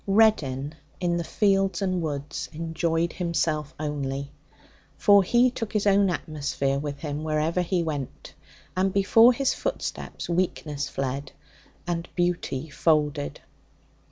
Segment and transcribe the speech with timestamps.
[0.07, 4.31] Reddin in the fields and woods enjoyed himself only.
[4.97, 8.33] For he took his own atmosphere with him wherever he went,
[8.75, 11.31] and before his footsteps weakness fled
[11.85, 13.41] and beauty folded.